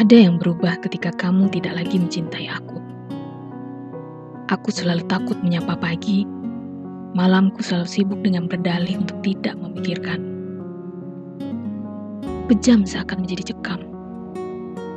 Ada 0.00 0.16
yang 0.16 0.40
berubah 0.40 0.80
ketika 0.80 1.12
kamu 1.12 1.52
tidak 1.52 1.76
lagi 1.76 2.00
mencintai 2.00 2.48
aku. 2.48 2.80
Aku 4.48 4.72
selalu 4.72 5.04
takut 5.12 5.36
menyapa 5.44 5.76
pagi, 5.76 6.24
malamku 7.12 7.60
selalu 7.60 7.84
sibuk 7.84 8.16
dengan 8.24 8.48
berdalih 8.48 8.96
untuk 8.96 9.20
tidak 9.20 9.60
memikirkan. 9.60 10.24
Bejam 12.48 12.88
seakan 12.88 13.28
menjadi 13.28 13.52
cekam. 13.52 13.84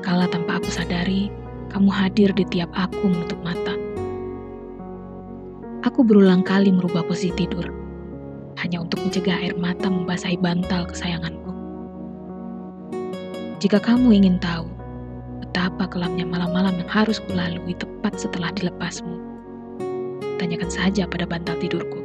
Kala 0.08 0.24
tanpa 0.32 0.64
aku 0.64 0.72
sadari, 0.72 1.28
kamu 1.68 1.92
hadir 1.92 2.32
di 2.32 2.48
tiap 2.48 2.72
aku 2.72 3.04
menutup 3.04 3.44
mata. 3.44 3.76
Aku 5.84 6.08
berulang 6.08 6.48
kali 6.48 6.72
merubah 6.72 7.04
posisi 7.04 7.36
tidur, 7.36 7.68
hanya 8.56 8.80
untuk 8.80 9.04
mencegah 9.04 9.36
air 9.36 9.52
mata 9.60 9.92
membasahi 9.92 10.40
bantal 10.40 10.88
kesayanganku. 10.88 11.52
Jika 13.60 13.84
kamu 13.84 14.24
ingin 14.24 14.40
tahu, 14.40 14.72
betapa 15.44 15.92
kelamnya 15.92 16.24
malam-malam 16.24 16.80
yang 16.80 16.88
harus 16.88 17.20
kulalui 17.28 17.76
tepat 17.76 18.16
setelah 18.16 18.48
dilepasmu. 18.56 19.20
Tanyakan 20.40 20.72
saja 20.72 21.04
pada 21.04 21.28
bantal 21.28 21.60
tidurku. 21.60 22.00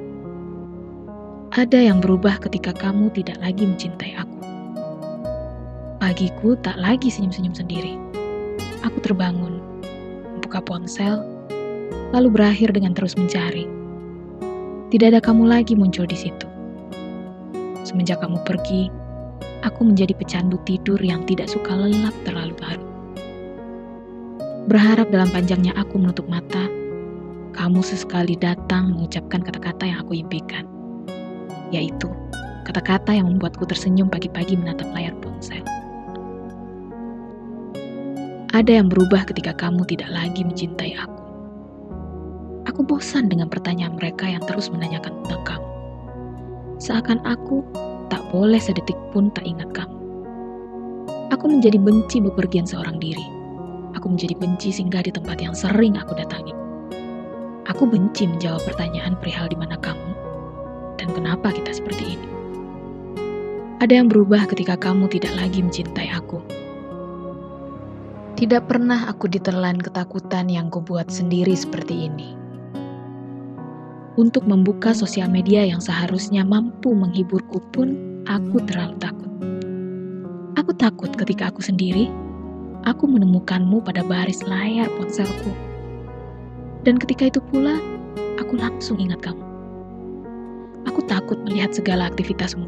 Ada 1.54 1.86
yang 1.86 2.02
berubah 2.02 2.42
ketika 2.42 2.74
kamu 2.74 3.14
tidak 3.14 3.38
lagi 3.38 3.62
mencintai 3.62 4.18
aku. 4.18 4.38
Pagiku 6.02 6.58
tak 6.66 6.74
lagi 6.82 7.08
senyum-senyum 7.08 7.54
sendiri. 7.54 7.94
Aku 8.82 8.98
terbangun, 9.02 9.62
membuka 10.34 10.58
ponsel, 10.58 11.22
lalu 12.10 12.28
berakhir 12.34 12.74
dengan 12.74 12.94
terus 12.94 13.14
mencari. 13.14 13.70
Tidak 14.90 15.14
ada 15.14 15.22
kamu 15.22 15.46
lagi 15.46 15.78
muncul 15.78 16.10
di 16.10 16.18
situ. 16.18 16.46
Semenjak 17.86 18.20
kamu 18.20 18.42
pergi, 18.44 18.90
aku 19.62 19.88
menjadi 19.88 20.12
pecandu 20.14 20.58
tidur 20.66 20.98
yang 21.00 21.22
tidak 21.24 21.48
suka 21.48 21.72
lelap 21.72 22.14
terlalu 22.26 22.54
larut. 22.60 22.87
Berharap 24.68 25.08
dalam 25.08 25.32
panjangnya 25.32 25.72
aku 25.80 25.96
menutup 25.96 26.28
mata, 26.28 26.68
kamu 27.56 27.80
sesekali 27.80 28.36
datang 28.36 28.92
mengucapkan 28.92 29.40
kata-kata 29.40 29.88
yang 29.88 30.04
aku 30.04 30.20
impikan. 30.20 30.68
Yaitu, 31.72 32.12
kata-kata 32.68 33.16
yang 33.16 33.32
membuatku 33.32 33.64
tersenyum 33.64 34.12
pagi-pagi 34.12 34.60
menatap 34.60 34.84
layar 34.92 35.16
ponsel. 35.24 35.64
Ada 38.52 38.84
yang 38.84 38.92
berubah 38.92 39.24
ketika 39.24 39.56
kamu 39.56 39.88
tidak 39.88 40.12
lagi 40.12 40.44
mencintai 40.44 41.00
aku. 41.00 41.22
Aku 42.68 42.84
bosan 42.84 43.32
dengan 43.32 43.48
pertanyaan 43.48 43.96
mereka 43.96 44.28
yang 44.28 44.44
terus 44.44 44.68
menanyakan 44.68 45.16
tentang 45.24 45.42
kamu. 45.48 45.68
Seakan 46.76 47.24
aku 47.24 47.64
tak 48.12 48.20
boleh 48.28 48.60
sedetik 48.60 49.00
pun 49.16 49.32
tak 49.32 49.48
ingat 49.48 49.72
kamu. 49.72 49.96
Aku 51.32 51.48
menjadi 51.48 51.80
benci 51.80 52.20
bepergian 52.20 52.68
seorang 52.68 53.00
diri 53.00 53.37
Aku 53.98 54.14
menjadi 54.14 54.38
benci 54.38 54.70
singgah 54.70 55.02
di 55.02 55.10
tempat 55.10 55.42
yang 55.42 55.58
sering 55.58 55.98
aku 55.98 56.14
datangi. 56.14 56.54
Aku 57.66 57.82
benci 57.82 58.30
menjawab 58.30 58.62
pertanyaan 58.62 59.18
perihal 59.18 59.50
di 59.50 59.58
mana 59.58 59.74
kamu 59.74 60.14
dan 61.02 61.10
kenapa 61.10 61.50
kita 61.50 61.74
seperti 61.74 62.14
ini. 62.14 62.28
Ada 63.82 63.98
yang 63.98 64.06
berubah 64.06 64.46
ketika 64.46 64.78
kamu 64.78 65.10
tidak 65.10 65.34
lagi 65.34 65.66
mencintai 65.66 66.14
aku. 66.14 66.38
Tidak 68.38 68.70
pernah 68.70 69.10
aku 69.10 69.26
ditelan 69.26 69.82
ketakutan 69.82 70.46
yang 70.46 70.70
kubuat 70.70 71.10
sendiri 71.10 71.58
seperti 71.58 72.06
ini. 72.06 72.38
Untuk 74.14 74.46
membuka 74.46 74.94
sosial 74.94 75.26
media 75.26 75.66
yang 75.66 75.82
seharusnya 75.82 76.46
mampu 76.46 76.94
menghiburku 76.94 77.58
pun, 77.74 77.98
aku 78.30 78.62
terlalu 78.62 78.94
takut. 79.02 79.30
Aku 80.54 80.70
takut 80.78 81.10
ketika 81.18 81.50
aku 81.50 81.66
sendiri 81.66 82.27
aku 82.88 83.04
menemukanmu 83.04 83.84
pada 83.84 84.00
baris 84.00 84.40
layar 84.48 84.88
ponselku. 84.96 85.52
Dan 86.88 86.96
ketika 86.96 87.28
itu 87.28 87.40
pula, 87.52 87.76
aku 88.40 88.56
langsung 88.56 88.96
ingat 88.96 89.20
kamu. 89.20 89.44
Aku 90.88 91.04
takut 91.04 91.36
melihat 91.44 91.76
segala 91.76 92.08
aktivitasmu. 92.08 92.64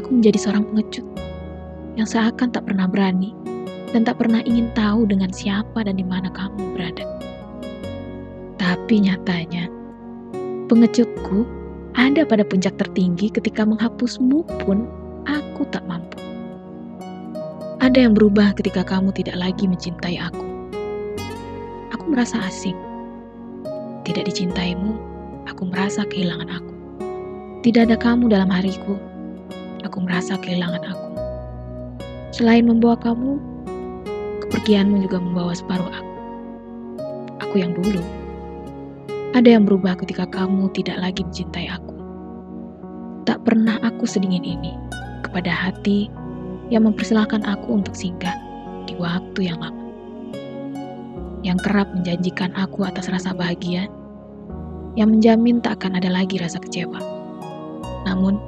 Aku 0.00 0.08
menjadi 0.08 0.40
seorang 0.40 0.64
pengecut 0.72 1.04
yang 2.00 2.08
seakan 2.08 2.48
tak 2.48 2.64
pernah 2.64 2.88
berani 2.88 3.36
dan 3.92 4.08
tak 4.08 4.16
pernah 4.16 4.40
ingin 4.48 4.72
tahu 4.72 5.04
dengan 5.04 5.28
siapa 5.28 5.84
dan 5.84 6.00
di 6.00 6.06
mana 6.06 6.32
kamu 6.32 6.72
berada. 6.72 7.04
Tapi 8.56 9.04
nyatanya, 9.04 9.68
pengecutku 10.72 11.44
ada 11.98 12.24
pada 12.24 12.46
puncak 12.46 12.78
tertinggi 12.80 13.28
ketika 13.28 13.66
menghapusmu 13.66 14.46
pun 14.64 14.88
aku 15.28 15.68
tak 15.68 15.84
mampu. 15.84 16.09
Ada 17.90 18.06
yang 18.06 18.14
berubah 18.14 18.54
ketika 18.54 18.86
kamu 18.86 19.10
tidak 19.10 19.34
lagi 19.34 19.66
mencintai 19.66 20.14
aku. 20.14 20.46
Aku 21.90 22.06
merasa 22.06 22.38
asing. 22.46 22.78
Tidak 24.06 24.30
dicintaimu, 24.30 24.94
aku 25.50 25.66
merasa 25.66 26.06
kehilangan 26.06 26.54
aku. 26.54 26.74
Tidak 27.66 27.90
ada 27.90 27.98
kamu 27.98 28.30
dalam 28.30 28.46
hariku, 28.46 28.94
aku 29.82 30.06
merasa 30.06 30.38
kehilangan 30.38 30.86
aku. 30.86 31.08
Selain 32.30 32.62
membawa 32.62 32.94
kamu, 32.94 33.42
kepergianmu 34.46 35.02
juga 35.10 35.18
membawa 35.18 35.50
separuh 35.50 35.90
aku. 35.90 36.14
Aku 37.42 37.58
yang 37.58 37.74
dulu. 37.74 38.06
Ada 39.34 39.58
yang 39.58 39.66
berubah 39.66 39.98
ketika 39.98 40.30
kamu 40.30 40.70
tidak 40.78 40.94
lagi 40.94 41.26
mencintai 41.26 41.66
aku. 41.66 41.98
Tak 43.26 43.42
pernah 43.42 43.82
aku 43.82 44.06
sedingin 44.06 44.46
ini 44.46 44.78
kepada 45.26 45.50
hati 45.50 46.06
yang 46.70 46.86
mempersilahkan 46.86 47.42
aku 47.44 47.82
untuk 47.82 47.92
singgah 47.98 48.34
di 48.86 48.94
waktu 48.96 49.50
yang 49.50 49.58
lama. 49.58 49.84
Yang 51.42 51.58
kerap 51.66 51.88
menjanjikan 51.90 52.54
aku 52.54 52.86
atas 52.86 53.10
rasa 53.10 53.34
bahagia, 53.34 53.90
yang 54.94 55.10
menjamin 55.10 55.58
tak 55.58 55.82
akan 55.82 55.98
ada 55.98 56.10
lagi 56.10 56.38
rasa 56.38 56.62
kecewa. 56.62 56.98
Namun, 58.06 58.38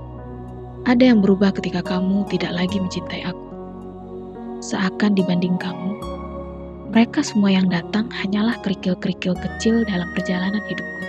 ada 0.87 1.03
yang 1.03 1.23
berubah 1.23 1.55
ketika 1.55 1.83
kamu 1.83 2.27
tidak 2.31 2.55
lagi 2.55 2.79
mencintai 2.79 3.23
aku. 3.27 3.47
Seakan 4.63 5.19
dibanding 5.19 5.59
kamu, 5.59 5.99
mereka 6.95 7.25
semua 7.25 7.51
yang 7.51 7.67
datang 7.67 8.07
hanyalah 8.13 8.59
kerikil-kerikil 8.63 9.35
kecil 9.35 9.83
dalam 9.89 10.07
perjalanan 10.15 10.63
hidupku. 10.69 11.01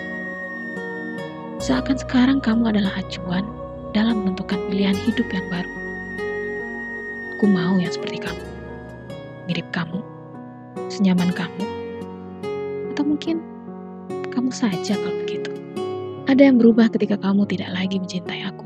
Seakan 1.61 1.97
sekarang 1.99 2.39
kamu 2.39 2.75
adalah 2.75 2.95
acuan 2.97 3.45
dalam 3.91 4.23
menentukan 4.23 4.57
pilihan 4.71 4.95
hidup 4.95 5.27
yang 5.29 5.45
baru. 5.51 5.82
Aku 7.43 7.51
mau 7.51 7.75
yang 7.75 7.91
seperti 7.91 8.23
kamu. 8.23 8.39
Mirip 9.51 9.67
kamu, 9.75 9.99
senyaman 10.87 11.27
kamu, 11.35 11.67
atau 12.95 13.03
mungkin 13.03 13.43
kamu 14.31 14.47
saja 14.47 14.95
kalau 14.95 15.11
begitu. 15.27 15.51
Ada 16.31 16.39
yang 16.39 16.55
berubah 16.55 16.87
ketika 16.87 17.19
kamu 17.19 17.43
tidak 17.51 17.75
lagi 17.75 17.99
mencintai 17.99 18.47
aku. 18.47 18.63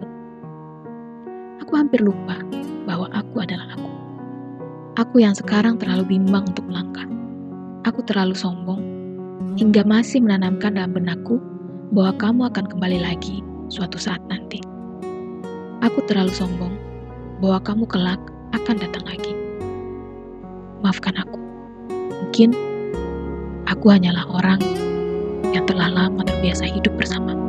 Aku 1.66 1.74
hampir 1.74 2.06
lupa 2.06 2.38
bahwa 2.86 3.10
aku 3.18 3.42
adalah 3.42 3.66
aku. 3.74 3.90
Aku 5.02 5.26
yang 5.26 5.34
sekarang 5.34 5.82
terlalu 5.82 6.14
bimbang 6.14 6.46
untuk 6.46 6.70
melangkah. 6.70 7.10
Aku 7.82 8.06
terlalu 8.06 8.38
sombong 8.38 8.86
hingga 9.58 9.82
masih 9.90 10.22
menanamkan 10.22 10.78
dalam 10.78 10.94
benakku 10.94 11.42
bahwa 11.98 12.14
kamu 12.22 12.42
akan 12.54 12.66
kembali 12.70 13.02
lagi 13.02 13.42
suatu 13.74 13.98
saat 13.98 14.22
nanti. 14.30 14.62
Aku 15.82 16.06
terlalu 16.06 16.30
sombong 16.30 16.78
bahwa 17.42 17.58
kamu 17.66 17.90
kelak 17.90 18.22
akan 18.58 18.76
datang 18.82 19.06
lagi. 19.06 19.34
Maafkan 20.82 21.16
aku. 21.18 21.38
Mungkin 22.12 22.50
aku 23.70 23.86
hanyalah 23.94 24.26
orang 24.30 24.62
yang 25.56 25.64
telah 25.70 25.90
lama 25.90 26.22
terbiasa 26.26 26.66
hidup 26.68 26.94
bersama. 26.98 27.47